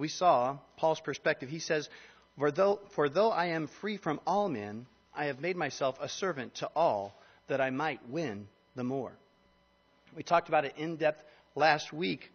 [0.00, 1.50] we saw Paul's perspective.
[1.50, 1.88] He says,
[2.38, 6.08] for though, for though I am free from all men, I have made myself a
[6.08, 7.14] servant to all
[7.48, 9.12] that I might win the more.
[10.16, 11.22] We talked about it in depth
[11.54, 12.32] last week.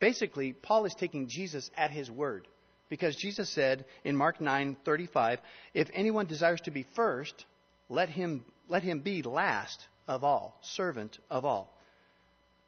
[0.00, 2.48] Basically, Paul is taking Jesus at his word
[2.88, 5.38] because Jesus said in Mark 9:35,
[5.74, 7.46] "If anyone desires to be first,
[7.88, 11.72] let him let him be last of all, servant of all."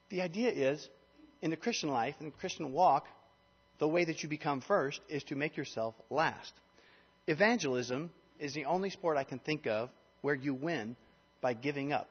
[0.09, 0.89] The idea is
[1.43, 3.09] in the Christian life, in the Christian walk,
[3.81, 6.53] the way that you become first is to make yourself last.
[7.27, 10.95] Evangelism is the only sport I can think of where you win
[11.41, 12.09] by giving up.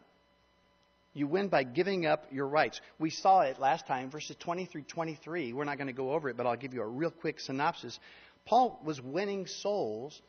[1.13, 2.81] You win by giving up your rights.
[2.98, 5.53] We saw it last time, verses 20 through 23.
[5.53, 7.99] We're not going to go over it, but I'll give you a real quick synopsis.
[8.45, 10.20] Paul was winning souls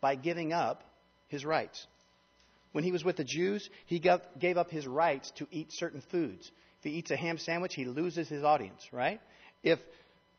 [0.00, 0.82] by giving up
[1.28, 1.86] his rights.
[2.72, 6.50] When he was with the Jews, he gave up his rights to eat certain foods.
[6.78, 9.20] If he eats a ham sandwich, he loses his audience, right?
[9.62, 9.78] If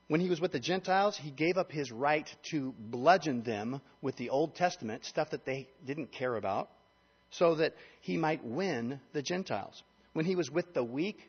[0.08, 4.16] when he was with the Gentiles, he gave up his right to bludgeon them with
[4.18, 6.70] the Old Testament, stuff that they didn't care about,
[7.32, 9.82] so that he might win the Gentiles.
[10.13, 11.20] When he was with the weak,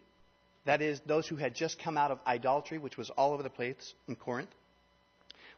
[0.67, 3.51] that is, those who had just come out of idolatry, which was all over the
[3.51, 4.51] place in Corinth,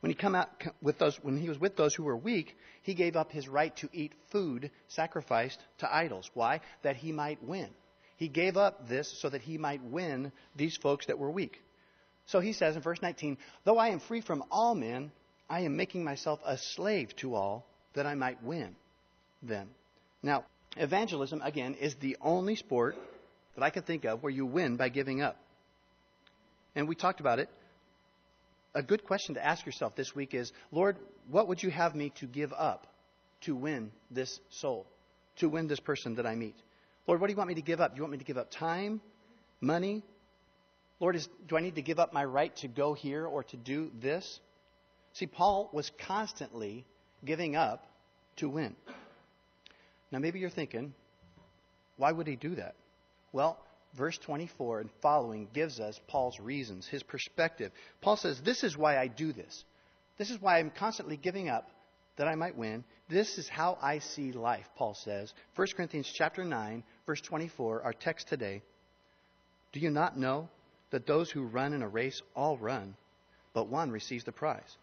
[0.00, 0.48] when he, come out
[0.80, 3.74] with those, when he was with those who were weak, he gave up his right
[3.78, 6.30] to eat food sacrificed to idols.
[6.34, 6.60] Why?
[6.82, 7.68] That he might win.
[8.16, 11.60] He gave up this so that he might win these folks that were weak.
[12.28, 15.10] So he says in verse 19, Though I am free from all men,
[15.48, 18.76] I am making myself a slave to all that I might win
[19.42, 19.70] them.
[20.22, 20.44] Now,
[20.76, 22.96] evangelism, again, is the only sport
[23.54, 25.36] that I can think of where you win by giving up.
[26.74, 27.48] And we talked about it.
[28.74, 30.98] A good question to ask yourself this week is Lord,
[31.30, 32.86] what would you have me to give up
[33.42, 34.86] to win this soul,
[35.36, 36.56] to win this person that I meet?
[37.06, 37.92] Lord, what do you want me to give up?
[37.92, 39.00] Do you want me to give up time,
[39.62, 40.02] money,
[41.00, 43.56] Lord, is, do I need to give up my right to go here or to
[43.56, 44.40] do this?
[45.12, 46.84] See, Paul was constantly
[47.24, 47.86] giving up
[48.36, 48.74] to win.
[50.10, 50.94] Now, maybe you're thinking,
[51.96, 52.74] why would he do that?
[53.32, 53.58] Well,
[53.96, 57.72] verse 24 and following gives us Paul's reasons, his perspective.
[58.00, 59.64] Paul says, This is why I do this.
[60.16, 61.70] This is why I'm constantly giving up
[62.16, 62.84] that I might win.
[63.08, 65.32] This is how I see life, Paul says.
[65.54, 68.62] 1 Corinthians chapter 9, verse 24, our text today.
[69.72, 70.48] Do you not know
[70.90, 72.94] that those who run in a race all run,
[73.52, 74.76] but one receives the prize.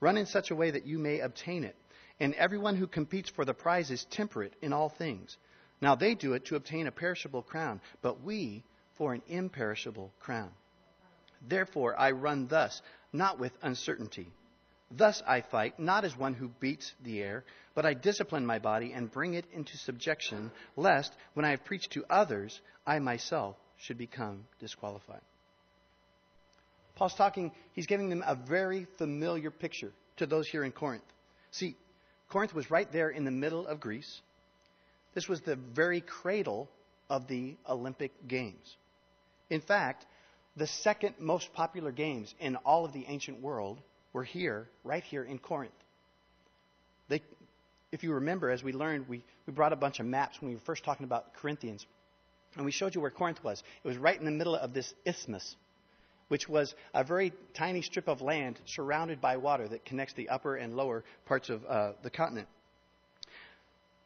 [0.00, 1.76] Run in such a way that you may obtain it.
[2.20, 5.36] And everyone who competes for the prize is temperate in all things.
[5.80, 8.62] Now they do it to obtain a perishable crown, but we
[8.96, 10.50] for an imperishable crown.
[11.46, 12.80] Therefore I run thus,
[13.12, 14.30] not with uncertainty.
[14.90, 18.92] Thus I fight, not as one who beats the air, but I discipline my body
[18.92, 23.98] and bring it into subjection, lest, when I have preached to others, I myself should
[23.98, 25.22] become disqualified.
[27.02, 31.02] Paul's talking, he's giving them a very familiar picture to those here in Corinth.
[31.50, 31.74] See,
[32.28, 34.20] Corinth was right there in the middle of Greece.
[35.12, 36.68] This was the very cradle
[37.10, 38.76] of the Olympic Games.
[39.50, 40.06] In fact,
[40.54, 43.80] the second most popular games in all of the ancient world
[44.12, 45.72] were here, right here in Corinth.
[47.08, 47.20] They,
[47.90, 50.54] if you remember, as we learned, we, we brought a bunch of maps when we
[50.54, 51.84] were first talking about Corinthians.
[52.54, 53.60] And we showed you where Corinth was.
[53.82, 55.56] It was right in the middle of this isthmus
[56.32, 60.56] which was a very tiny strip of land surrounded by water that connects the upper
[60.56, 62.48] and lower parts of uh, the continent.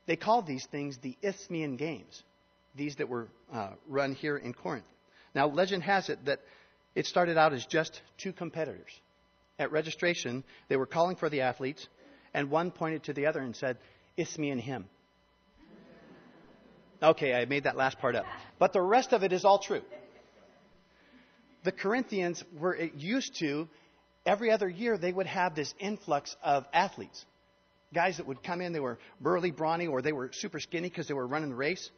[0.06, 2.24] They called these things the Isthmian Games,
[2.74, 4.86] these that were uh, run here in Corinth.
[5.36, 6.40] Now, legend has it that
[6.96, 8.90] it started out as just two competitors.
[9.60, 11.86] At registration, they were calling for the athletes,
[12.34, 13.78] and one pointed to the other and said,
[14.16, 14.86] Isthmian him.
[17.00, 18.24] Okay, I made that last part up.
[18.58, 19.82] But the rest of it is all true
[21.66, 23.68] the Corinthians were used to,
[24.24, 27.26] every other year, they would have this influx of athletes.
[27.92, 31.08] Guys that would come in, they were burly, brawny, or they were super skinny because
[31.08, 31.90] they were running the race.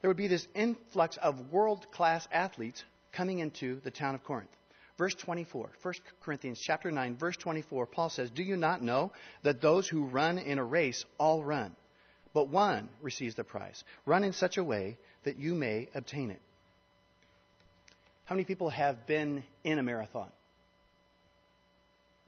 [0.00, 4.50] There would be this influx of world class athletes coming into the town of Corinth.
[4.96, 9.10] Verse 24, 1 Corinthians chapter 9, verse 24, Paul says, Do you not know
[9.42, 11.74] that those who run in a race all run,
[12.32, 13.82] but one receives the prize?
[14.06, 16.40] Run in such a way that you may obtain it.
[18.30, 20.30] How many people have been in a marathon?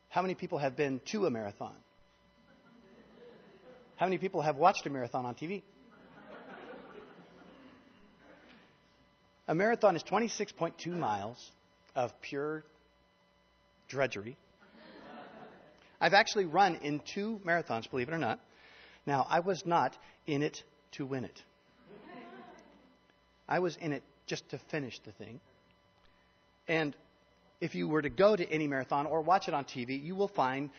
[0.08, 1.76] How many people have been to a marathon?
[3.94, 5.62] How many people have watched a marathon on TV?
[9.46, 11.52] A marathon is 26.2 miles
[11.94, 12.64] of pure
[13.86, 14.36] drudgery.
[16.00, 18.40] I've actually run in two marathons, believe it or not.
[19.06, 19.96] Now, I was not
[20.26, 20.64] in it
[20.96, 21.42] to win it.
[23.48, 25.40] I was in it just to finish the thing.
[26.68, 26.94] And
[27.60, 30.28] if you were to go to any marathon or watch it on TV, you will
[30.28, 30.70] find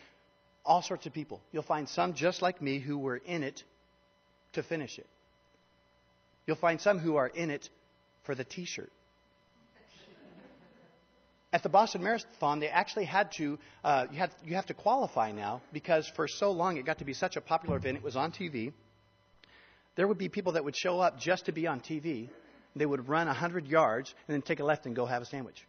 [0.64, 1.40] all sorts of people.
[1.52, 3.62] You'll find some just like me who were in it
[4.52, 5.06] to finish it.
[6.46, 7.68] You'll find some who are in it
[8.24, 8.92] for the t shirt.
[11.52, 15.30] At the Boston Marathon, they actually had to, uh, you, had, you have to qualify
[15.30, 18.16] now because for so long it got to be such a popular event, it was
[18.16, 18.72] on TV.
[19.94, 22.28] There would be people that would show up just to be on TV.
[22.74, 25.64] They would run 100 yards and then take a left and go have a sandwich.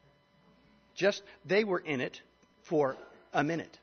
[0.96, 2.22] Just, they were in it
[2.64, 2.96] for
[3.34, 3.78] a minute.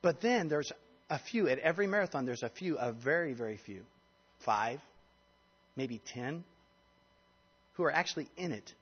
[0.00, 0.72] But then there's
[1.10, 3.82] a few, at every marathon, there's a few, a very, very few,
[4.40, 4.80] five,
[5.76, 6.44] maybe ten,
[7.74, 8.72] who are actually in it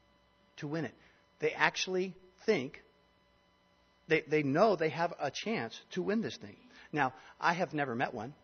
[0.58, 0.94] to win it.
[1.40, 2.14] They actually
[2.46, 2.82] think,
[4.08, 6.56] they, they know they have a chance to win this thing.
[6.92, 8.34] Now, I have never met one.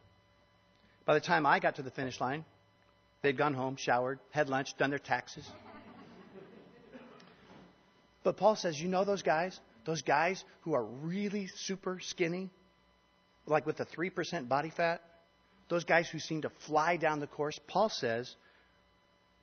[1.05, 2.45] By the time I got to the finish line,
[3.23, 5.49] they'd gone home, showered, had lunch, done their taxes.
[8.27, 9.57] But Paul says, you know those guys?
[9.85, 12.51] Those guys who are really super skinny,
[13.47, 15.01] like with a 3% body fat?
[15.69, 17.61] Those guys who seem to fly down the course?
[17.69, 18.35] Paul says,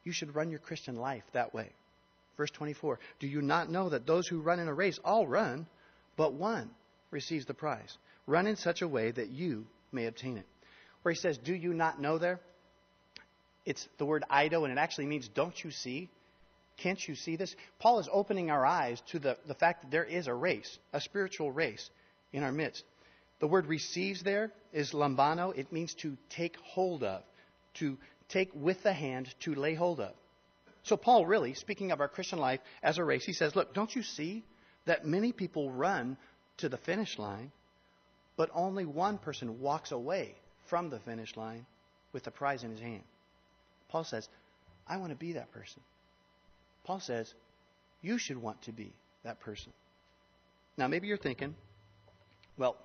[0.03, 1.69] you should run your Christian life that way.
[2.35, 5.65] Verse 24 Do you not know that those who run in a race all run,
[6.17, 6.69] but one
[7.09, 7.97] receives the prize?
[8.27, 10.45] Run in such a way that you may obtain it.
[11.03, 12.41] Where he says, Do you not know there?
[13.65, 16.09] It's the word eido, and it actually means, Don't you see?
[16.77, 17.55] Can't you see this?
[17.79, 20.99] Paul is opening our eyes to the, the fact that there is a race, a
[20.99, 21.89] spiritual race
[22.31, 22.83] in our midst.
[23.39, 25.55] The word receives there is lambano.
[25.55, 27.23] It means to take hold of,
[27.75, 27.97] to
[28.29, 30.13] take with the hand, to lay hold of.
[30.83, 33.95] So, Paul, really, speaking of our Christian life as a race, he says, Look, don't
[33.95, 34.43] you see
[34.85, 36.17] that many people run
[36.57, 37.51] to the finish line,
[38.35, 40.35] but only one person walks away
[40.65, 41.65] from the finish line
[42.11, 43.03] with the prize in his hand?
[43.89, 44.27] Paul says,
[44.87, 45.81] I want to be that person.
[46.83, 47.33] Paul says,
[48.01, 48.91] you should want to be
[49.23, 49.71] that person.
[50.77, 51.55] Now, maybe you're thinking,
[52.57, 52.75] well,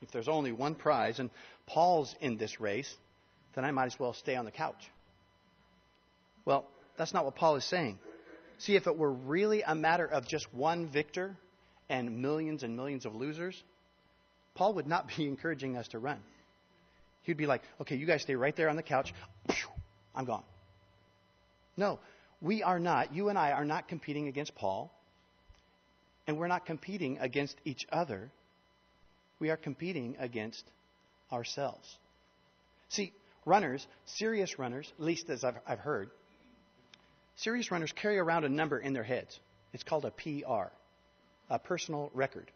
[0.00, 1.30] if there's only one prize and
[1.66, 2.92] Paul's in this race,
[3.54, 4.90] then I might as well stay on the couch.
[6.44, 6.64] Well,
[6.96, 7.98] that's not what Paul is saying.
[8.58, 11.36] See, if it were really a matter of just one victor
[11.88, 13.60] and millions and millions of losers,
[14.54, 16.18] Paul would not be encouraging us to run.
[17.22, 19.12] He'd be like, okay, you guys stay right there on the couch.
[20.14, 20.42] I'm gone.
[21.76, 21.98] No,
[22.40, 24.92] we are not, you and I are not competing against Paul,
[26.26, 28.30] and we're not competing against each other.
[29.40, 30.64] We are competing against
[31.32, 31.96] ourselves.
[32.90, 33.12] See,
[33.44, 36.10] runners, serious runners, at least as I've, I've heard,
[37.36, 39.38] serious runners carry around a number in their heads.
[39.72, 40.72] It's called a PR,
[41.50, 42.50] a personal record,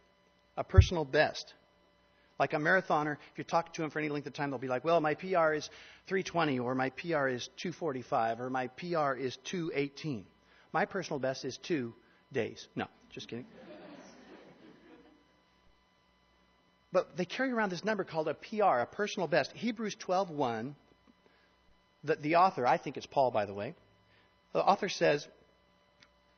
[0.56, 1.55] a personal best.
[2.42, 4.66] Like a marathoner, if you talk to them for any length of time, they'll be
[4.66, 5.70] like, well, my PR is
[6.08, 10.26] 320, or my PR is 245, or my PR is 218.
[10.72, 11.94] My personal best is two
[12.32, 12.66] days.
[12.74, 13.46] No, just kidding.
[16.92, 19.52] but they carry around this number called a PR, a personal best.
[19.52, 20.74] Hebrews 12:1.
[22.02, 23.76] The, the author, I think it's Paul, by the way.
[24.52, 25.28] The author says,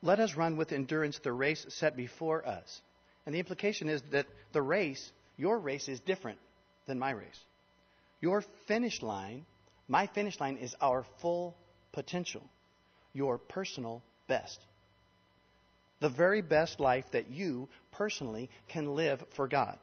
[0.03, 2.83] "Let us run with endurance the race set before us."
[3.25, 6.39] And the implication is that the race your race is different
[6.87, 7.39] than my race.
[8.21, 9.45] Your finish line,
[9.87, 11.55] my finish line is our full
[11.91, 12.43] potential,
[13.13, 14.59] your personal best.
[15.99, 19.77] The very best life that you personally can live for God.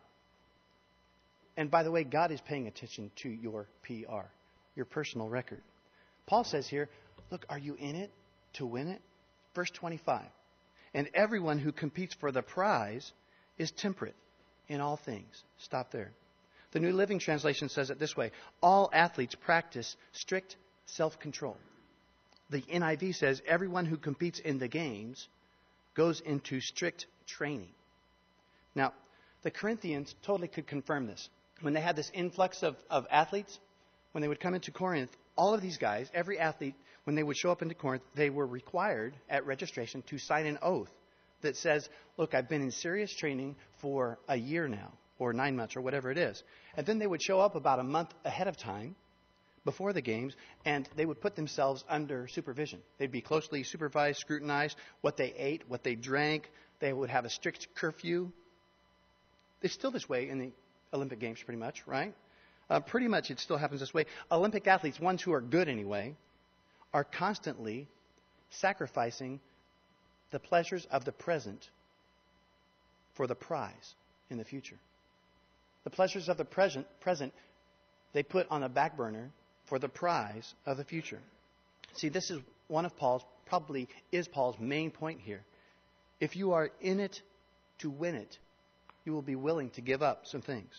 [1.57, 4.27] And by the way, God is paying attention to your PR,
[4.75, 5.63] your personal record.
[6.27, 6.89] Paul says here,
[7.31, 8.11] look, are you in it
[8.55, 9.03] to win it?
[9.55, 10.23] Verse 25.
[10.95, 13.13] And everyone who competes for the prize
[13.59, 14.15] is temperate
[14.73, 15.45] in all things.
[15.59, 16.11] Stop there.
[16.73, 21.57] The New Living Translation says it this way All athletes practice strict self control.
[22.51, 25.29] The NIV says everyone who competes in the games
[25.95, 27.69] goes into strict training.
[28.75, 28.95] Now,
[29.43, 31.29] the Corinthians totally could confirm this.
[31.61, 33.59] When they had this influx of, of athletes,
[34.13, 36.75] when they would come into Corinth, all of these guys, every athlete,
[37.05, 40.59] when they would show up into Corinth, they were required at registration to sign an
[40.63, 40.91] oath
[41.43, 45.77] that says, Look, I've been in serious training for a year now, or nine months,
[45.77, 46.43] or whatever it is.
[46.77, 48.97] And then they would show up about a month ahead of time
[49.65, 50.35] before the games,
[50.65, 52.81] and they would put themselves under supervision.
[52.99, 56.51] They'd be closely supervised, scrutinized, what they ate, what they drank.
[56.81, 58.31] They would have a strict curfew.
[59.63, 60.53] It's still this way in the
[60.93, 62.15] Olympic Games, pretty much, right?
[62.69, 64.07] Uh, pretty much it still happens this way.
[64.31, 66.17] Olympic athletes, ones who are good anyway,
[66.93, 67.89] are constantly
[68.51, 69.41] sacrificing
[70.33, 71.69] the pleasures of the present
[73.15, 73.95] for the prize
[74.31, 74.79] in the future.
[75.85, 77.33] The pleasures of the present, present
[78.13, 79.31] they put on a back burner
[79.67, 81.21] for the prize of the future.
[81.95, 85.43] See, this is one of Paul's probably is Paul's main point here.
[86.21, 87.21] If you are in it
[87.79, 88.39] to win it,
[89.05, 90.71] you will be willing to give up some things.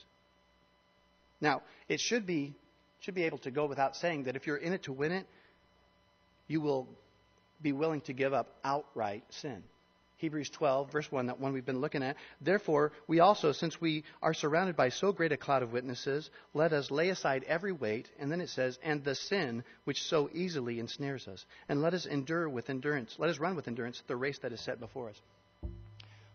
[1.42, 2.56] Now, it should be
[3.02, 5.28] should be able to go without saying that if you're in it to win it,
[6.48, 6.88] you will
[7.64, 9.64] be willing to give up outright sin.
[10.18, 12.16] Hebrews 12, verse 1, that one we've been looking at.
[12.40, 16.72] Therefore, we also, since we are surrounded by so great a cloud of witnesses, let
[16.72, 20.80] us lay aside every weight, and then it says, and the sin which so easily
[20.80, 21.46] ensnares us.
[21.68, 24.62] And let us endure with endurance, let us run with endurance the race that is
[24.62, 25.22] set before us.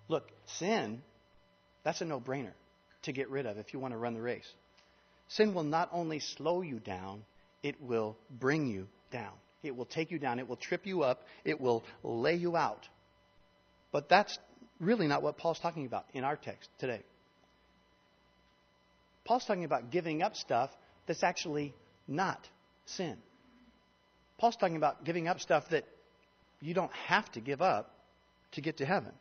[0.09, 1.03] Look, sin,
[1.83, 2.53] that's a no brainer
[3.05, 4.53] to get rid of if you want to run the race.
[5.29, 7.25] Sin will not only slow you down,
[7.63, 9.33] it will bring you down.
[9.63, 10.39] It will take you down.
[10.39, 11.23] It will trip you up.
[11.45, 12.89] It will lay you out.
[13.93, 14.39] But that's
[14.81, 17.03] really not what Paul's talking about in our text today.
[19.25, 20.71] Paul's talking about giving up stuff
[21.07, 21.75] that's actually
[22.07, 22.49] not
[22.87, 23.17] sin.
[24.39, 25.85] Paul's talking about giving up stuff that
[26.61, 27.95] you don't have to give up
[28.53, 29.13] to get to heaven.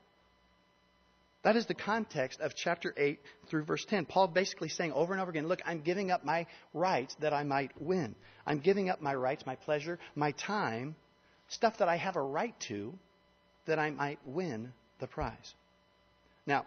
[1.44, 4.06] That is the context of chapter 8 through verse 10.
[4.06, 7.44] Paul basically saying over and over again, Look, I'm giving up my rights that I
[7.44, 8.16] might win.
[8.46, 10.96] I'm giving up my rights, my pleasure, my time,
[11.48, 12.98] stuff that I have a right to,
[13.66, 15.54] that I might win the prize.
[16.46, 16.66] Now,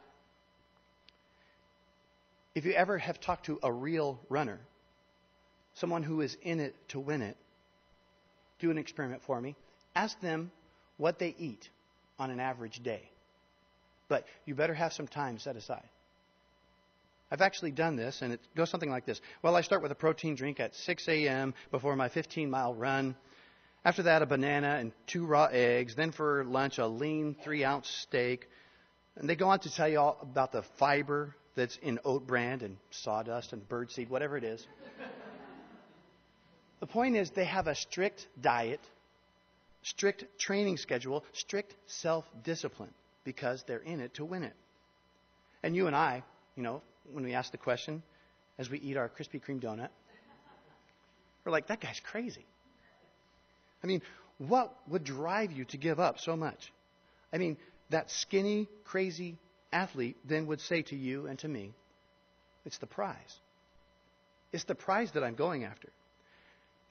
[2.55, 4.61] if you ever have talked to a real runner,
[5.75, 7.37] someone who is in it to win it,
[8.59, 9.57] do an experiment for me.
[9.95, 10.51] Ask them
[10.97, 11.69] what they eat
[12.19, 13.11] on an average day.
[14.11, 15.89] But you better have some time set aside.
[17.31, 19.21] I've actually done this, and it goes something like this.
[19.41, 21.55] Well, I start with a protein drink at 6 a.m.
[21.71, 23.15] before my 15 mile run.
[23.85, 25.95] After that, a banana and two raw eggs.
[25.95, 28.49] Then for lunch, a lean three ounce steak.
[29.15, 32.63] And they go on to tell you all about the fiber that's in oat bran
[32.63, 34.67] and sawdust and birdseed, whatever it is.
[36.81, 38.81] the point is, they have a strict diet,
[39.83, 42.91] strict training schedule, strict self discipline
[43.25, 44.55] because they're in it to win it.
[45.63, 46.23] And you and I,
[46.57, 48.03] you know, when we ask the question
[48.59, 49.89] as we eat our Krispy Kreme donut,
[51.45, 52.45] we're like, that guy's crazy.
[53.83, 54.03] I mean,
[54.39, 56.73] what would drive you to give up so much?
[57.33, 57.57] I mean,
[57.91, 59.39] that skinny, crazy
[59.73, 61.73] athlete then would say to you and to me,
[62.65, 63.41] it's the prize.
[64.53, 65.89] It's the prize that I'm going after.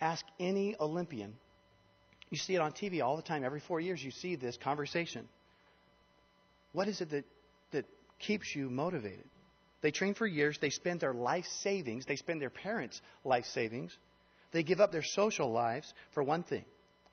[0.02, 1.36] Ask any Olympian.
[2.30, 3.44] You see it on TV all the time.
[3.44, 5.28] Every four years, you see this conversation.
[6.72, 7.26] What is it that,
[7.72, 7.86] that
[8.20, 9.26] keeps you motivated?
[9.82, 10.58] They train for years.
[10.60, 12.06] They spend their life savings.
[12.06, 13.98] They spend their parents' life savings.
[14.52, 16.66] They give up their social lives for one thing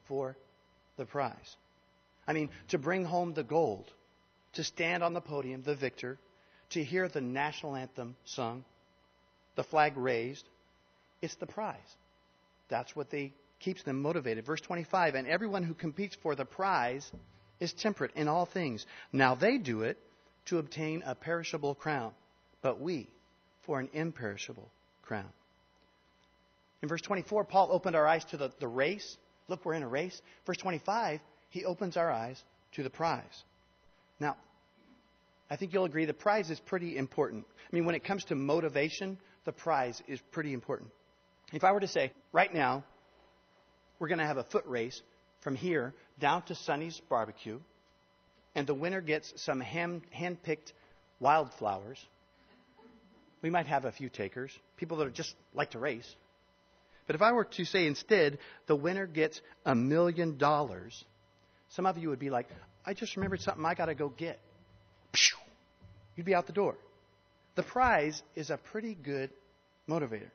[0.09, 0.37] for
[0.97, 1.57] the prize.
[2.27, 3.91] I mean, to bring home the gold,
[4.55, 6.19] to stand on the podium, the victor,
[6.71, 8.65] to hear the national anthem sung,
[9.55, 10.45] the flag raised,
[11.23, 11.77] it's the prize.
[12.69, 14.45] That's what they keeps them motivated.
[14.45, 17.11] Verse 25, and everyone who competes for the prize
[17.61, 18.85] is temperate in all things.
[19.13, 19.99] Now they do it
[20.47, 22.13] to obtain a perishable crown,
[22.63, 23.09] but we
[23.65, 24.71] for an imperishable
[25.03, 25.29] crown.
[26.83, 29.17] In verse 24, Paul opened our eyes to the, the race
[29.49, 30.21] Look, we're in a race.
[30.45, 31.21] Verse 25,
[31.51, 33.45] he opens our eyes to the prize.
[34.19, 34.37] Now,
[35.49, 37.45] I think you'll agree the prize is pretty important.
[37.61, 40.91] I mean, when it comes to motivation, the prize is pretty important.
[41.53, 42.85] If I were to say, right now,
[43.99, 45.01] we're going to have a foot race
[45.41, 47.61] from here down to Sonny's barbecue,
[48.55, 50.73] and the winner gets some hand picked
[51.21, 52.05] wildflowers.
[53.43, 56.17] We might have a few takers, people that just like to race.
[57.07, 61.05] But if I were to say instead, the winner gets a million dollars,
[61.69, 62.49] some of you would be like,
[62.85, 64.41] I just remembered something I got to go get.
[66.17, 66.77] You'd be out the door.
[67.55, 69.31] The prize is a pretty good
[69.89, 70.31] motivator.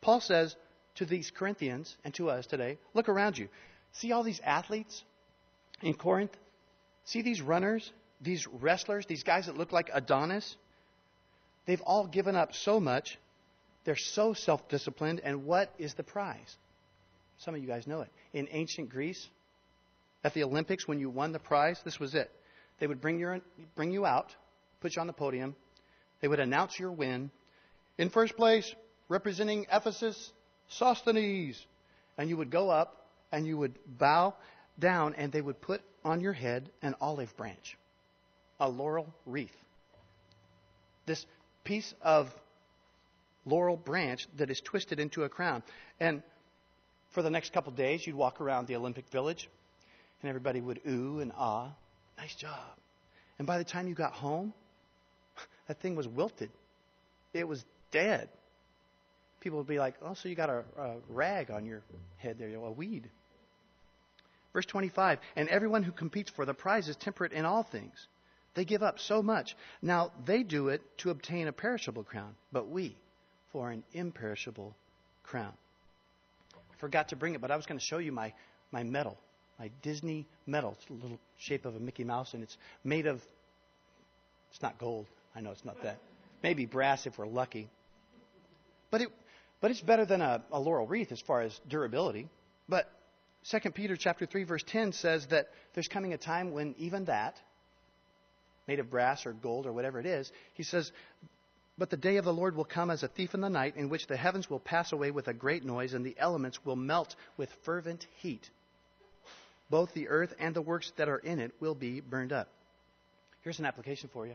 [0.00, 0.54] Paul says
[0.96, 3.48] to these Corinthians and to us today look around you.
[3.94, 5.02] See all these athletes
[5.82, 6.36] in Corinth?
[7.04, 10.56] See these runners, these wrestlers, these guys that look like Adonis?
[11.66, 13.18] They've all given up so much
[13.84, 16.56] they're so self disciplined, and what is the prize?
[17.38, 18.10] Some of you guys know it.
[18.32, 19.28] In ancient Greece,
[20.22, 22.30] at the Olympics, when you won the prize, this was it.
[22.78, 23.40] They would bring, your,
[23.76, 24.34] bring you out,
[24.80, 25.54] put you on the podium,
[26.20, 27.30] they would announce your win.
[27.98, 28.74] In first place,
[29.08, 30.32] representing Ephesus,
[30.68, 31.64] Sosthenes.
[32.16, 33.03] And you would go up
[33.34, 34.34] and you would bow
[34.78, 37.76] down, and they would put on your head an olive branch,
[38.60, 39.56] a laurel wreath.
[41.04, 41.26] This
[41.64, 42.32] piece of
[43.44, 45.64] laurel branch that is twisted into a crown.
[45.98, 46.22] And
[47.10, 49.48] for the next couple days, you'd walk around the Olympic Village,
[50.22, 51.72] and everybody would ooh and ah.
[52.16, 52.78] Nice job.
[53.38, 54.54] And by the time you got home,
[55.66, 56.50] that thing was wilted.
[57.32, 58.28] It was dead.
[59.40, 61.82] People would be like, oh, so you got a, a rag on your
[62.18, 63.10] head there, a weed.
[64.54, 68.06] Verse 25, and everyone who competes for the prize is temperate in all things.
[68.54, 69.56] They give up so much.
[69.82, 72.96] Now, they do it to obtain a perishable crown, but we
[73.52, 74.76] for an imperishable
[75.24, 75.52] crown.
[76.54, 78.32] I forgot to bring it, but I was going to show you my,
[78.70, 79.18] my medal,
[79.58, 80.76] my Disney medal.
[80.78, 83.20] It's a little shape of a Mickey Mouse, and it's made of,
[84.52, 85.06] it's not gold.
[85.34, 85.98] I know it's not that.
[86.44, 87.68] Maybe brass if we're lucky.
[88.92, 89.08] But, it,
[89.60, 92.28] but it's better than a, a laurel wreath as far as durability.
[92.68, 92.88] But
[93.50, 97.36] 2 Peter chapter 3 verse 10 says that there's coming a time when even that
[98.66, 100.90] made of brass or gold or whatever it is, he says,
[101.76, 103.88] but the day of the Lord will come as a thief in the night, in
[103.88, 107.16] which the heavens will pass away with a great noise, and the elements will melt
[107.36, 108.48] with fervent heat.
[109.70, 112.48] Both the earth and the works that are in it will be burned up.
[113.42, 114.34] Here's an application for you.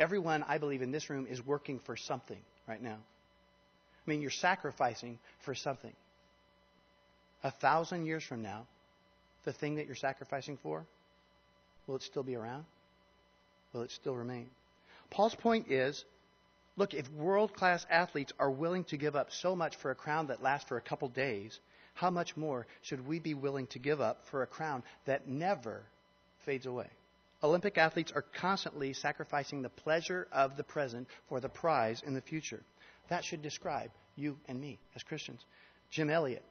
[0.00, 2.98] Everyone, I believe, in this room is working for something right now.
[2.98, 5.92] I mean, you're sacrificing for something.
[7.44, 8.66] A thousand years from now,
[9.44, 10.86] the thing that you're sacrificing for,
[11.86, 12.64] will it still be around?
[13.72, 14.48] Will it still remain?
[15.10, 16.04] Paul's point is
[16.76, 20.28] look, if world class athletes are willing to give up so much for a crown
[20.28, 21.60] that lasts for a couple days,
[21.92, 25.82] how much more should we be willing to give up for a crown that never
[26.46, 26.88] fades away?
[27.42, 32.22] Olympic athletes are constantly sacrificing the pleasure of the present for the prize in the
[32.22, 32.62] future.
[33.08, 35.44] That should describe you and me as Christians.
[35.90, 36.42] Jim Elliot,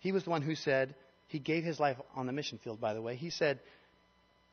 [0.00, 0.94] he was the one who said,
[1.30, 3.14] he gave his life on the mission field, by the way.
[3.14, 3.60] He said,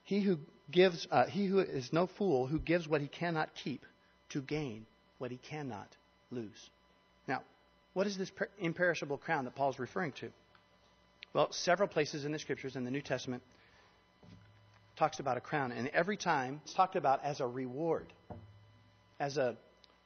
[0.04, 0.38] He who
[0.70, 3.84] gives, uh, he who is no fool who gives what he cannot keep
[4.30, 4.86] to gain
[5.18, 5.88] what he cannot
[6.30, 6.70] lose.
[7.28, 7.42] Now,
[7.94, 10.30] what is this per- imperishable crown that Paul's referring to?
[11.34, 13.42] Well, several places in the scriptures in the New Testament
[14.98, 18.14] talks about a crown, and every time it's talked about as a reward,
[19.20, 19.58] as a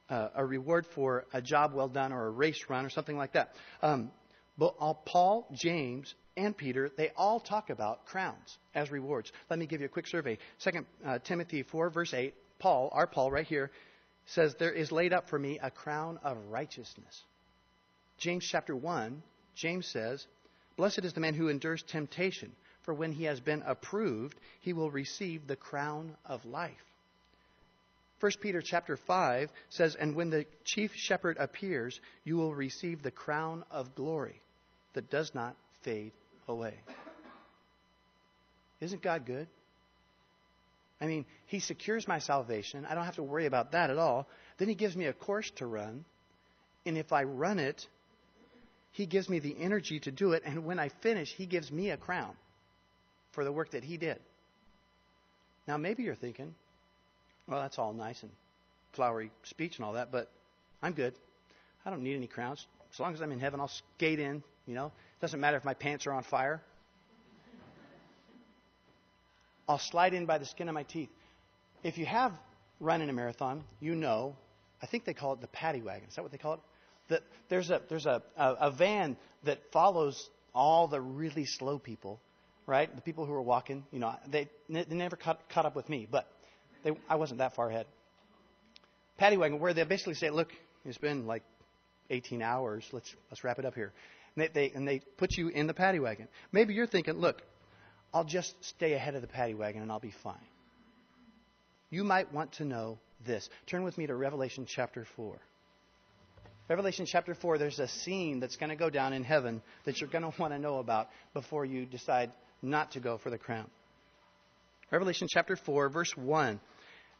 [0.08, 3.32] uh, a reward for a job well done or a race run or something like
[3.32, 3.54] that.
[3.82, 4.10] Um,
[4.58, 4.74] but
[5.06, 9.32] Paul, James, and Peter, they all talk about crowns as rewards.
[9.50, 10.38] Let me give you a quick survey.
[10.58, 13.70] Second uh, Timothy 4, verse 8, Paul, our Paul right here,
[14.26, 17.22] says, There is laid up for me a crown of righteousness.
[18.18, 19.22] James chapter 1,
[19.54, 20.26] James says,
[20.76, 24.90] Blessed is the man who endures temptation, for when he has been approved, he will
[24.90, 26.84] receive the crown of life.
[28.20, 33.10] 1 Peter chapter 5 says, And when the chief shepherd appears, you will receive the
[33.10, 34.40] crown of glory
[34.94, 36.12] that does not fade
[36.48, 36.74] away.
[38.80, 39.46] Isn't God good?
[41.00, 42.86] I mean, He secures my salvation.
[42.88, 44.28] I don't have to worry about that at all.
[44.58, 46.04] Then He gives me a course to run.
[46.86, 47.86] And if I run it,
[48.92, 50.42] He gives me the energy to do it.
[50.44, 52.34] And when I finish, He gives me a crown
[53.32, 54.18] for the work that He did.
[55.66, 56.54] Now, maybe you're thinking,
[57.46, 58.30] well, that's all nice and
[58.92, 60.30] flowery speech and all that, but
[60.82, 61.14] I'm good.
[61.84, 62.66] I don't need any crowns.
[62.92, 64.86] As long as I'm in heaven, I'll skate in, you know.
[64.86, 66.62] It doesn't matter if my pants are on fire.
[69.68, 71.10] I'll slide in by the skin of my teeth.
[71.82, 72.32] If you have
[72.80, 74.36] run in a marathon, you know,
[74.82, 76.08] I think they call it the paddy wagon.
[76.08, 76.60] Is that what they call it?
[77.08, 82.20] That there's a there's a, a, a van that follows all the really slow people,
[82.66, 82.94] right?
[82.94, 86.06] The people who are walking, you know, they, they never caught, caught up with me,
[86.10, 86.28] but
[86.84, 87.86] they, I wasn't that far ahead.
[89.18, 90.52] Paddy wagon, where they basically say, look,
[90.84, 91.42] it's been like
[92.10, 92.86] 18 hours.
[92.92, 93.92] Let's, let's wrap it up here.
[94.36, 96.28] And they, they, and they put you in the paddy wagon.
[96.52, 97.42] Maybe you're thinking, look,
[98.14, 100.34] I'll just stay ahead of the paddy wagon and I'll be fine.
[101.90, 103.48] You might want to know this.
[103.66, 105.38] Turn with me to Revelation chapter 4.
[106.68, 110.08] Revelation chapter 4, there's a scene that's going to go down in heaven that you're
[110.08, 112.30] going to want to know about before you decide
[112.62, 113.68] not to go for the crown.
[114.90, 116.60] Revelation chapter 4, verse 1.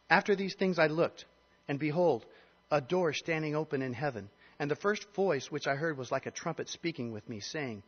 [0.08, 1.24] After these things I looked,
[1.68, 2.24] and behold,
[2.70, 4.30] a door standing open in heaven.
[4.62, 7.82] And the first voice which I heard was like a trumpet speaking with me, saying,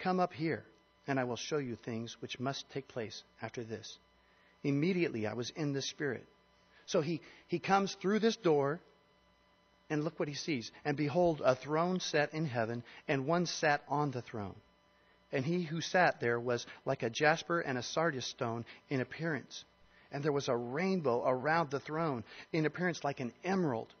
[0.00, 0.64] Come up here,
[1.06, 3.96] and I will show you things which must take place after this.
[4.64, 6.26] Immediately I was in the Spirit.
[6.86, 8.80] So he, he comes through this door,
[9.90, 10.72] and look what he sees.
[10.84, 14.56] And behold, a throne set in heaven, and one sat on the throne.
[15.30, 19.64] And he who sat there was like a jasper and a sardius stone in appearance.
[20.10, 23.94] And there was a rainbow around the throne, in appearance like an emerald.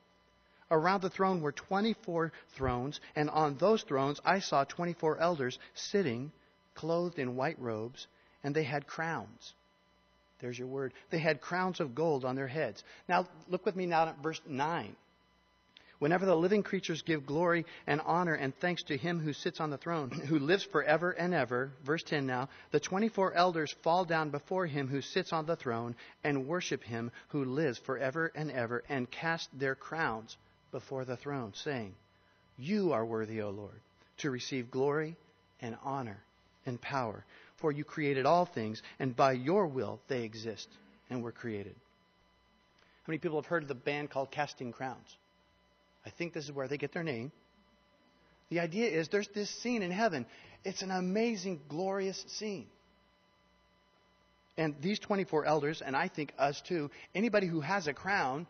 [0.70, 6.30] Around the throne were 24 thrones, and on those thrones I saw 24 elders sitting,
[6.74, 8.06] clothed in white robes,
[8.44, 9.54] and they had crowns.
[10.40, 10.92] There's your word.
[11.08, 12.84] They had crowns of gold on their heads.
[13.08, 14.94] Now, look with me now at verse 9.
[16.00, 19.70] Whenever the living creatures give glory and honor and thanks to him who sits on
[19.70, 24.28] the throne, who lives forever and ever, verse 10 now, the 24 elders fall down
[24.28, 28.84] before him who sits on the throne and worship him who lives forever and ever
[28.90, 30.36] and cast their crowns
[30.70, 31.94] before the throne, saying,
[32.56, 33.80] You are worthy, O Lord,
[34.18, 35.16] to receive glory
[35.60, 36.18] and honor
[36.66, 37.24] and power.
[37.58, 40.68] For you created all things, and by your will they exist
[41.10, 41.74] and were created.
[43.02, 45.16] How many people have heard of the band called Casting Crowns?
[46.06, 47.32] I think this is where they get their name.
[48.50, 50.26] The idea is there's this scene in heaven.
[50.64, 52.66] It's an amazing, glorious scene.
[54.56, 58.46] And these 24 elders, and I think us too, anybody who has a crown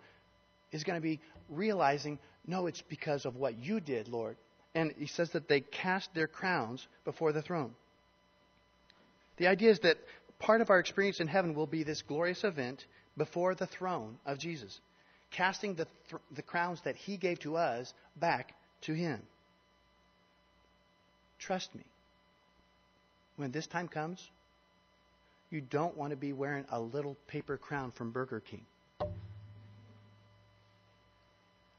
[0.72, 4.36] is going to be realizing, no, it's because of what you did, Lord.
[4.74, 7.74] And he says that they cast their crowns before the throne.
[9.38, 9.98] The idea is that
[10.38, 12.84] part of our experience in heaven will be this glorious event
[13.16, 14.80] before the throne of Jesus,
[15.30, 19.20] casting the, th- the crowns that he gave to us back to him.
[21.38, 21.84] Trust me.
[23.36, 24.28] When this time comes,
[25.50, 28.66] you don't want to be wearing a little paper crown from Burger King.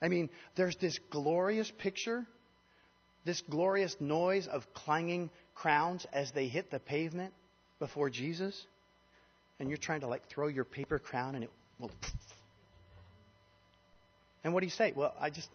[0.02, 2.26] I mean, there's this glorious picture,
[3.26, 7.34] this glorious noise of clanging crowns as they hit the pavement
[7.80, 8.66] before Jesus,
[9.60, 11.92] and you're trying to like throw your paper crown and it will.
[14.42, 14.94] And what do you say?
[14.96, 15.50] Well, I just,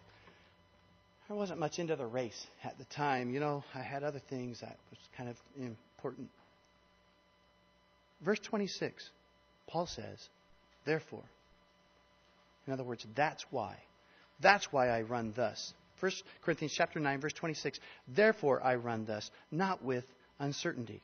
[1.27, 3.33] I wasn't much into the race at the time.
[3.33, 6.29] You know, I had other things that was kind of important.
[8.21, 9.09] Verse 26,
[9.67, 10.29] Paul says,
[10.85, 11.23] therefore.
[12.67, 13.75] In other words, that's why.
[14.39, 15.73] That's why I run thus.
[15.99, 16.11] 1
[16.43, 17.79] Corinthians chapter 9 verse 26.
[18.07, 20.05] Therefore I run thus, not with
[20.39, 21.01] uncertainty.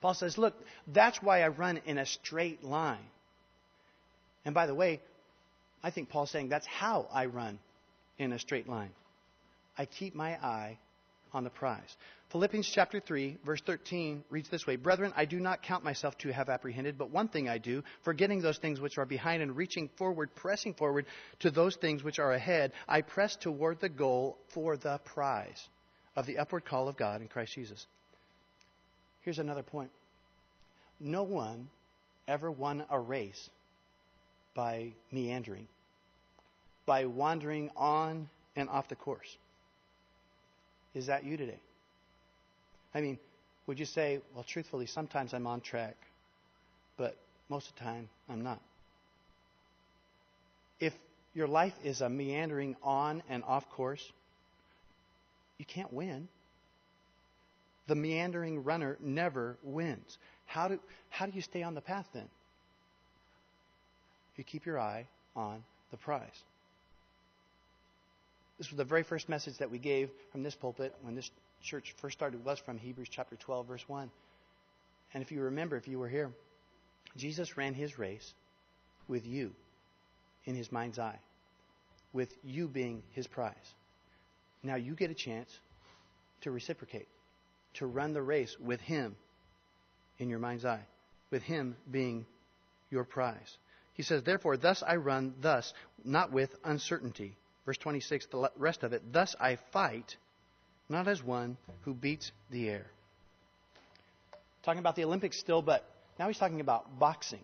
[0.00, 0.54] Paul says, look,
[0.88, 3.06] that's why I run in a straight line.
[4.44, 5.00] And by the way,
[5.82, 7.58] I think Paul's saying that's how I run
[8.18, 8.90] in a straight line.
[9.78, 10.78] I keep my eye
[11.32, 11.96] on the prize.
[12.32, 16.32] Philippians chapter 3, verse 13 reads this way Brethren, I do not count myself to
[16.32, 19.90] have apprehended, but one thing I do, forgetting those things which are behind and reaching
[19.98, 21.04] forward, pressing forward
[21.40, 25.68] to those things which are ahead, I press toward the goal for the prize
[26.16, 27.86] of the upward call of God in Christ Jesus.
[29.20, 29.90] Here's another point
[30.98, 31.68] no one
[32.26, 33.50] ever won a race
[34.54, 35.68] by meandering,
[36.86, 39.36] by wandering on and off the course.
[40.94, 41.60] Is that you today?
[42.94, 43.18] I mean,
[43.66, 45.96] would you say, well, truthfully, sometimes I'm on track,
[46.96, 47.16] but
[47.48, 48.60] most of the time I'm not?
[50.80, 50.92] If
[51.34, 54.04] your life is a meandering on and off course,
[55.58, 56.28] you can't win.
[57.86, 60.18] The meandering runner never wins.
[60.46, 62.28] How do, how do you stay on the path then?
[64.36, 66.42] You keep your eye on the prize.
[68.58, 71.30] This was the very first message that we gave from this pulpit when this
[71.62, 74.10] church first started was from Hebrews chapter 12, verse 1.
[75.14, 76.30] And if you remember, if you were here,
[77.16, 78.34] Jesus ran his race
[79.08, 79.52] with you
[80.44, 81.18] in his mind's eye,
[82.12, 83.74] with you being his prize.
[84.62, 85.50] Now you get a chance
[86.42, 87.08] to reciprocate,
[87.74, 89.16] to run the race with him
[90.18, 90.84] in your mind's eye,
[91.30, 92.26] with him being
[92.90, 93.56] your prize.
[93.94, 95.72] He says, Therefore, thus I run, thus,
[96.04, 97.36] not with uncertainty.
[97.66, 100.16] Verse 26, the rest of it, thus I fight
[100.92, 102.86] not as one who beats the air.
[104.62, 105.84] Talking about the Olympics still, but
[106.18, 107.40] now he's talking about boxing.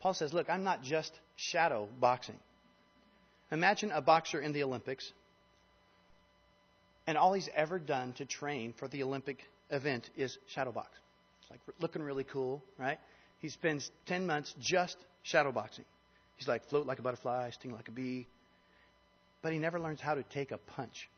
[0.00, 2.38] Paul says, Look, I'm not just shadow boxing.
[3.52, 5.12] Imagine a boxer in the Olympics,
[7.06, 9.38] and all he's ever done to train for the Olympic
[9.70, 10.88] event is shadow box.
[11.42, 12.98] It's like looking really cool, right?
[13.38, 15.84] He spends 10 months just shadow boxing.
[16.36, 18.26] He's like float like a butterfly, sting like a bee.
[19.42, 21.08] But he never learns how to take a punch.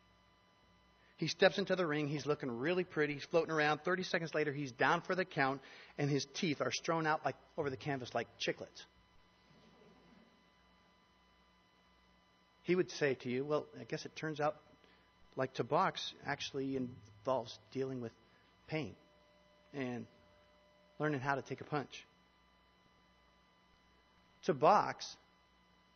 [1.19, 2.07] He steps into the ring.
[2.07, 3.15] He's looking really pretty.
[3.15, 3.83] He's floating around.
[3.83, 5.61] 30 seconds later, he's down for the count,
[5.99, 8.85] and his teeth are strewn out like over the canvas like chiclets.
[12.63, 14.57] He would say to you, Well, I guess it turns out
[15.35, 18.13] like to box actually involves dealing with
[18.69, 18.95] pain
[19.75, 20.07] and
[21.01, 22.07] learning how to take a punch.
[24.45, 25.17] To box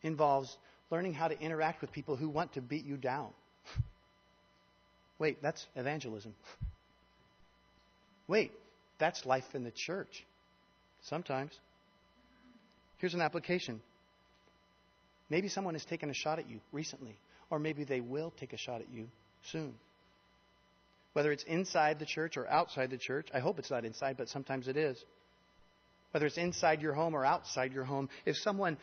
[0.03, 0.57] involves
[0.91, 3.31] learning how to interact with people who want to beat you down.
[5.23, 6.35] Wait, that's evangelism.
[8.27, 8.51] Wait,
[8.99, 10.27] that's life in the church.
[11.03, 11.53] Sometimes.
[12.97, 13.81] Here's an application.
[15.31, 17.17] Maybe someone has taken a shot at you recently,
[17.51, 19.07] or maybe they will take a shot at you
[19.45, 19.75] soon.
[21.13, 24.29] Whether it's inside the church or outside the church, I hope it's not inside, but
[24.29, 25.05] sometimes it is.
[26.11, 28.77] Whether it's inside your home or outside your home, if someone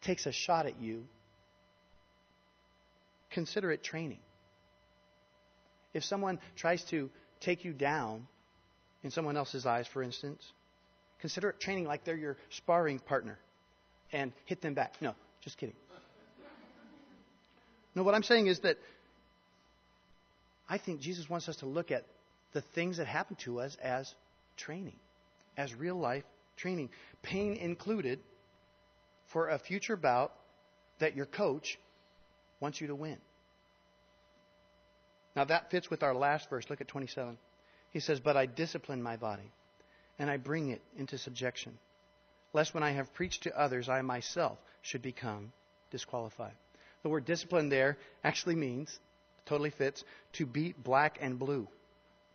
[0.00, 1.06] takes a shot at you,
[3.32, 4.20] consider it training.
[5.92, 8.26] If someone tries to take you down
[9.02, 10.44] in someone else's eyes, for instance,
[11.20, 13.38] consider it training like they're your sparring partner
[14.12, 14.94] and hit them back.
[15.00, 15.76] No, just kidding.
[17.94, 18.76] No, what I'm saying is that
[20.68, 22.04] I think Jesus wants us to look at
[22.52, 24.14] the things that happen to us as
[24.56, 24.96] training,
[25.56, 26.24] as real life
[26.56, 26.90] training.
[27.22, 28.20] Pain included
[29.32, 30.32] for a future bout
[31.00, 31.78] that your coach
[32.60, 33.16] wants you to win.
[35.36, 36.68] Now that fits with our last verse.
[36.68, 37.38] Look at 27.
[37.90, 39.50] He says, But I discipline my body,
[40.18, 41.78] and I bring it into subjection,
[42.52, 45.52] lest when I have preached to others, I myself should become
[45.90, 46.54] disqualified.
[47.02, 48.98] The word discipline there actually means,
[49.46, 51.68] totally fits, to beat black and blue,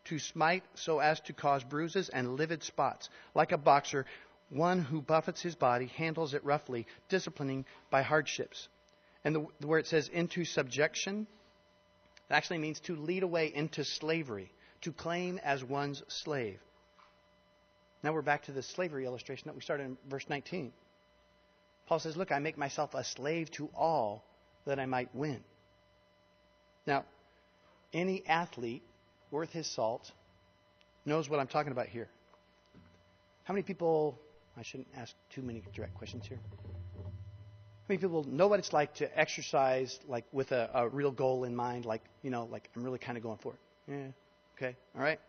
[0.06, 3.10] to smite so as to cause bruises and livid spots.
[3.34, 4.06] Like a boxer,
[4.50, 8.68] one who buffets his body handles it roughly, disciplining by hardships.
[9.24, 11.28] And the, where it says into subjection,
[12.30, 16.60] it actually means to lead away into slavery, to claim as one's slave.
[18.04, 20.72] Now we're back to the slavery illustration that we started in verse 19.
[21.88, 24.24] Paul says, Look, I make myself a slave to all
[24.66, 25.44] that I might win.
[26.88, 27.06] Now,
[27.94, 28.84] any athlete
[29.32, 30.12] worth his salt
[31.06, 32.08] knows what I'm talking about here.
[33.44, 34.20] How many people,
[34.58, 36.40] I shouldn't ask too many direct questions here.
[37.88, 41.56] Many people know what it's like to exercise like with a, a real goal in
[41.56, 43.60] mind, like, you know, like I'm really kind of going for it?
[43.92, 44.08] Yeah,
[44.58, 45.20] okay, all right.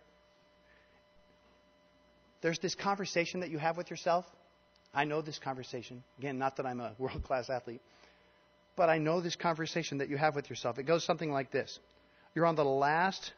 [2.41, 4.25] There's this conversation that you have with yourself.
[4.95, 6.03] I know this conversation.
[6.19, 7.83] Again, not that I'm a world class athlete,
[8.75, 10.79] but I know this conversation that you have with yourself.
[10.79, 11.79] It goes something like this
[12.35, 13.33] You're on the last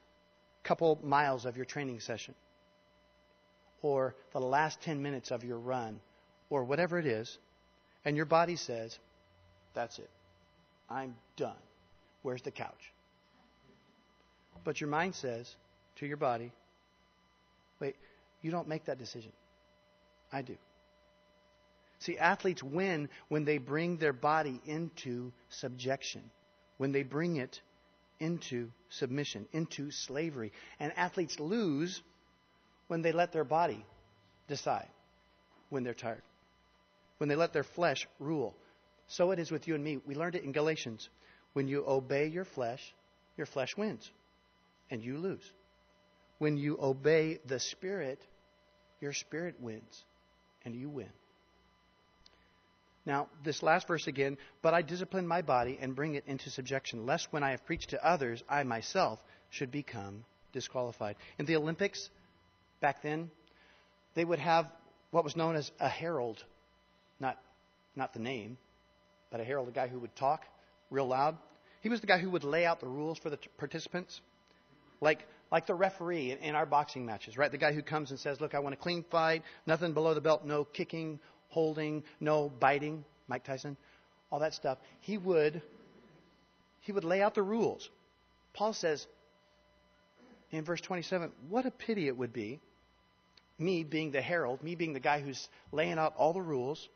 [0.62, 2.34] couple miles of your training session,
[3.82, 5.98] or the last 10 minutes of your run,
[6.50, 7.36] or whatever it is,
[8.04, 8.96] and your body says,
[9.74, 10.10] that's it.
[10.88, 11.56] I'm done.
[12.22, 12.92] Where's the couch?
[14.64, 15.54] But your mind says
[15.96, 16.52] to your body,
[17.80, 17.96] wait,
[18.42, 19.32] you don't make that decision.
[20.32, 20.56] I do.
[22.00, 26.22] See, athletes win when they bring their body into subjection,
[26.76, 27.60] when they bring it
[28.20, 30.52] into submission, into slavery.
[30.78, 32.02] And athletes lose
[32.86, 33.84] when they let their body
[34.46, 34.88] decide
[35.70, 36.22] when they're tired,
[37.18, 38.54] when they let their flesh rule.
[39.08, 39.98] So it is with you and me.
[40.06, 41.08] We learned it in Galatians.
[41.54, 42.94] When you obey your flesh,
[43.36, 44.10] your flesh wins,
[44.90, 45.52] and you lose.
[46.38, 48.20] When you obey the Spirit,
[49.00, 50.04] your spirit wins,
[50.64, 51.10] and you win.
[53.06, 57.06] Now, this last verse again, but I discipline my body and bring it into subjection,
[57.06, 59.18] lest when I have preached to others, I myself
[59.50, 61.16] should become disqualified.
[61.38, 62.10] In the Olympics,
[62.80, 63.30] back then,
[64.14, 64.70] they would have
[65.10, 66.44] what was known as a herald,
[67.18, 67.38] not,
[67.96, 68.58] not the name,
[69.30, 70.44] but a herald, a guy who would talk
[70.90, 71.36] real loud.
[71.80, 74.20] He was the guy who would lay out the rules for the t- participants,
[75.00, 77.50] like like the referee in, in our boxing matches, right?
[77.50, 80.20] The guy who comes and says, "Look, I want a clean fight, nothing below the
[80.20, 83.76] belt, no kicking, holding, no biting." Mike Tyson,
[84.30, 84.78] all that stuff.
[85.00, 85.62] He would
[86.80, 87.88] he would lay out the rules.
[88.54, 89.06] Paul says
[90.50, 92.60] in verse 27, "What a pity it would be."
[93.60, 96.88] Me being the herald, me being the guy who's laying out all the rules,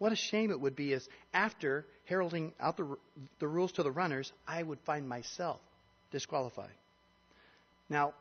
[0.00, 2.96] what a shame it would be is after heralding out the,
[3.38, 5.60] the rules to the runners, I would find myself
[6.10, 6.72] disqualified.
[7.90, 8.14] Now,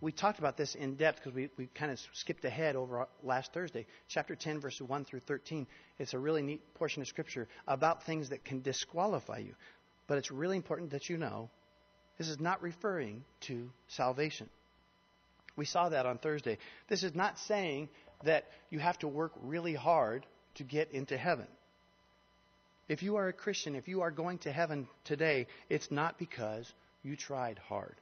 [0.00, 3.52] we talked about this in depth because we, we kind of skipped ahead over last
[3.52, 3.86] Thursday.
[4.08, 5.68] Chapter 10, verses 1 through 13.
[6.00, 9.54] It's a really neat portion of Scripture about things that can disqualify you.
[10.08, 11.50] But it's really important that you know
[12.18, 14.50] this is not referring to salvation.
[15.54, 16.58] We saw that on Thursday.
[16.88, 17.90] This is not saying
[18.24, 21.46] that you have to work really hard to get into heaven.
[22.88, 26.72] If you are a Christian, if you are going to heaven today, it's not because
[27.02, 27.94] you tried hard.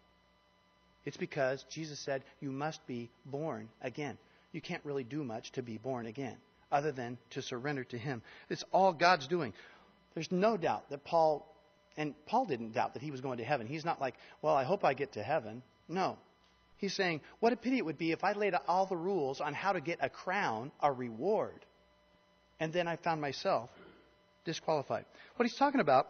[1.05, 4.19] It's because Jesus said you must be born again.
[4.53, 6.37] You can't really do much to be born again
[6.71, 8.23] other than to surrender to Him.
[8.49, 9.53] It's all God's doing.
[10.15, 11.47] There's no doubt that Paul,
[11.97, 13.67] and Paul didn't doubt that he was going to heaven.
[13.67, 15.63] He's not like, well, I hope I get to heaven.
[15.89, 16.19] No.
[16.79, 19.55] He's saying, what a pity it would be if I laid all the rules on
[19.55, 21.65] how to get a crown, a reward,
[22.61, 23.71] and then I found myself
[24.45, 25.05] disqualified.
[25.37, 26.09] What he's talking about,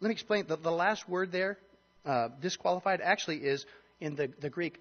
[0.00, 0.46] let me explain.
[0.46, 1.58] The, the last word there,
[2.04, 3.64] uh, disqualified, actually is
[4.00, 4.80] in the, the Greek,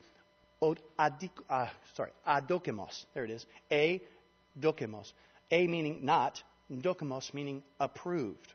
[0.61, 3.05] od, adik, uh, sorry, adokimos.
[3.13, 3.45] There it is.
[3.71, 4.01] A
[4.59, 5.13] dokimos.
[5.51, 6.41] A meaning not,
[6.71, 8.53] dokimos meaning approved.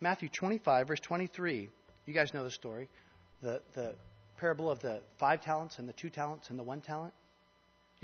[0.00, 1.70] Matthew 25, verse 23.
[2.06, 2.88] You guys know the story.
[3.42, 3.94] The, the
[4.38, 7.14] parable of the five talents and the two talents and the one talent.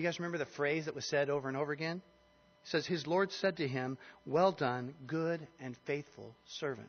[0.01, 1.99] You guys remember the phrase that was said over and over again?
[2.65, 6.89] It says, His Lord said to him, Well done, good and faithful servant.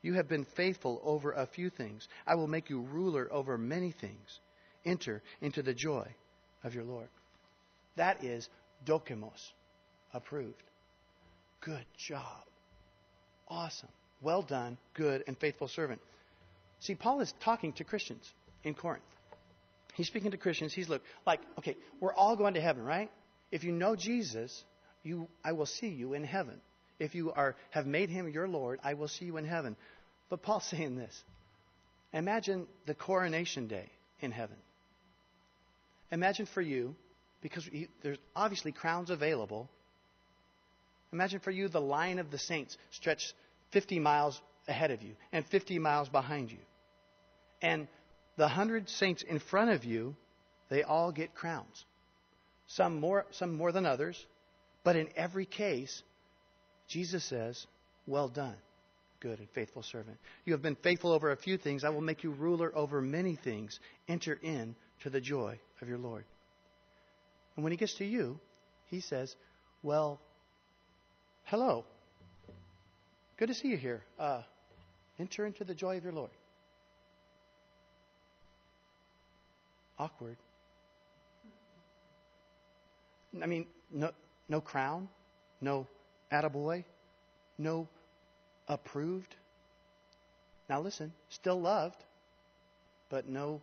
[0.00, 2.08] You have been faithful over a few things.
[2.26, 4.40] I will make you ruler over many things.
[4.82, 6.08] Enter into the joy
[6.64, 7.08] of your Lord.
[7.96, 8.48] That is
[8.86, 9.52] dokimos,
[10.14, 10.62] approved.
[11.60, 12.46] Good job.
[13.46, 13.90] Awesome.
[14.22, 16.00] Well done, good and faithful servant.
[16.80, 18.32] See, Paul is talking to Christians
[18.64, 19.04] in Corinth.
[19.94, 20.72] He's speaking to Christians.
[20.72, 23.10] He's look like, okay, we're all going to heaven, right?
[23.50, 24.64] If you know Jesus,
[25.02, 26.60] you I will see you in heaven.
[26.98, 29.76] If you are have made him your Lord, I will see you in heaven.
[30.30, 31.22] But Paul's saying this.
[32.12, 34.56] Imagine the coronation day in heaven.
[36.10, 36.94] Imagine for you,
[37.40, 37.68] because
[38.02, 39.70] there's obviously crowns available.
[41.12, 43.32] Imagine for you the line of the saints stretched
[43.72, 46.58] 50 miles ahead of you and 50 miles behind you.
[47.62, 47.88] And
[48.42, 50.16] the hundred saints in front of you,
[50.68, 51.84] they all get crowns.
[52.66, 54.26] Some more, some more than others.
[54.82, 56.02] But in every case,
[56.88, 57.64] Jesus says,
[58.04, 58.56] Well done,
[59.20, 60.18] good and faithful servant.
[60.44, 61.84] You have been faithful over a few things.
[61.84, 63.78] I will make you ruler over many things.
[64.08, 64.74] Enter in
[65.04, 66.24] to the joy of your Lord.
[67.54, 68.40] And when he gets to you,
[68.86, 69.36] he says,
[69.84, 70.20] Well,
[71.44, 71.84] hello.
[73.36, 74.02] Good to see you here.
[74.18, 74.42] Uh,
[75.20, 76.32] enter into the joy of your Lord.
[80.02, 80.36] Awkward.
[83.40, 84.10] I mean, no,
[84.48, 85.08] no crown,
[85.60, 85.86] no
[86.32, 86.82] attaboy,
[87.56, 87.86] no
[88.66, 89.36] approved.
[90.68, 92.02] Now listen, still loved,
[93.10, 93.60] but no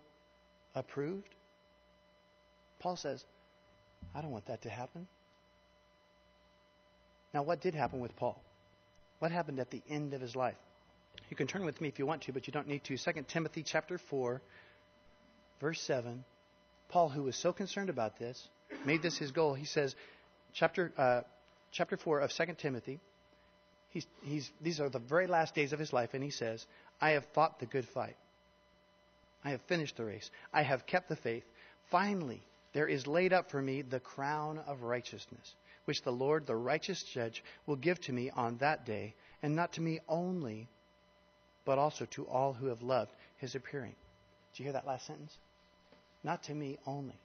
[0.76, 1.36] approved.
[2.80, 3.26] Paul says,
[4.16, 5.10] I don't want that to happen.
[7.34, 8.42] Now, what did happen with Paul?
[9.20, 10.56] What happened at the end of his life?
[11.30, 12.98] You can turn with me if you want to, but you don't need to.
[12.98, 14.42] 2 Timothy chapter 4,
[15.60, 16.24] verse 7.
[16.90, 18.50] Paul, who was so concerned about this,
[18.86, 19.54] made this his goal.
[19.54, 19.96] He says,
[20.54, 21.22] chapter, uh,
[21.72, 23.00] chapter 4 of 2 Timothy,
[23.92, 26.66] he's, he's, these are the very last days of his life, and he says,
[27.00, 28.18] I have fought the good fight.
[29.44, 30.30] I have finished the race.
[30.52, 31.46] I have kept the faith.
[31.92, 32.42] Finally,
[32.74, 37.04] there is laid up for me the crown of righteousness, which the Lord, the righteous
[37.04, 40.68] judge, will give to me on that day, and not to me only,
[41.66, 43.96] but also to all who have loved his appearing.
[44.52, 45.38] Did you hear that last sentence?
[46.24, 47.20] Not to me only.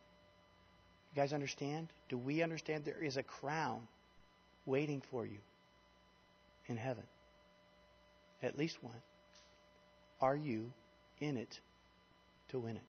[1.14, 1.88] You guys understand?
[2.08, 3.86] Do we understand there is a crown
[4.66, 5.38] waiting for you
[6.66, 7.04] in heaven?
[8.42, 9.00] At least one.
[10.20, 10.72] Are you
[11.20, 11.60] in it
[12.48, 12.82] to win it?